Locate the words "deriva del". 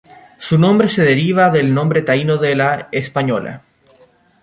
1.05-1.75